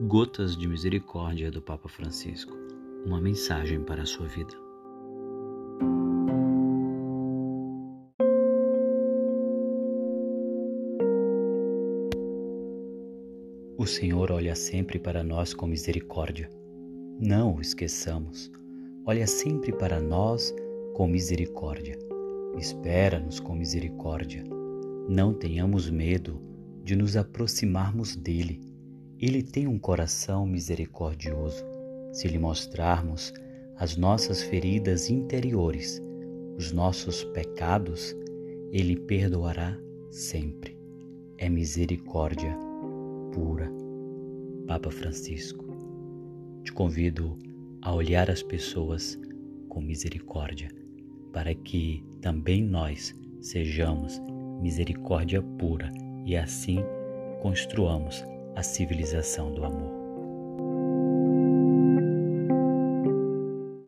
Gotas 0.00 0.56
de 0.56 0.66
Misericórdia 0.66 1.52
do 1.52 1.62
Papa 1.62 1.88
Francisco 1.88 2.52
uma 3.06 3.20
mensagem 3.20 3.80
para 3.80 4.02
a 4.02 4.06
sua 4.06 4.26
vida. 4.26 4.52
O 13.78 13.86
Senhor 13.86 14.32
olha 14.32 14.56
sempre 14.56 14.98
para 14.98 15.22
nós 15.22 15.54
com 15.54 15.68
misericórdia. 15.68 16.50
Não 17.20 17.54
o 17.54 17.60
esqueçamos. 17.60 18.50
Olha 19.06 19.28
sempre 19.28 19.72
para 19.72 20.00
nós 20.00 20.52
com 20.94 21.06
misericórdia. 21.06 21.96
Espera-nos 22.58 23.38
com 23.38 23.54
misericórdia. 23.54 24.42
Não 25.08 25.32
tenhamos 25.32 25.88
medo 25.88 26.42
de 26.82 26.96
nos 26.96 27.16
aproximarmos 27.16 28.16
dele. 28.16 28.73
Ele 29.26 29.42
tem 29.42 29.66
um 29.66 29.78
coração 29.78 30.46
misericordioso. 30.46 31.64
Se 32.12 32.28
lhe 32.28 32.38
mostrarmos 32.38 33.32
as 33.74 33.96
nossas 33.96 34.42
feridas 34.42 35.08
interiores, 35.08 35.98
os 36.58 36.72
nossos 36.72 37.24
pecados, 37.24 38.14
ele 38.70 38.94
perdoará 38.94 39.78
sempre. 40.10 40.76
É 41.38 41.48
misericórdia 41.48 42.54
pura. 43.32 43.72
Papa 44.66 44.90
Francisco, 44.90 45.64
te 46.62 46.70
convido 46.70 47.34
a 47.80 47.94
olhar 47.94 48.28
as 48.30 48.42
pessoas 48.42 49.18
com 49.70 49.80
misericórdia, 49.80 50.68
para 51.32 51.54
que 51.54 52.04
também 52.20 52.62
nós 52.62 53.14
sejamos 53.40 54.20
misericórdia 54.60 55.40
pura 55.58 55.90
e 56.26 56.36
assim 56.36 56.80
construamos 57.40 58.22
a 58.54 58.62
civilização 58.62 59.52
do 59.52 59.64
amor. 59.64 60.03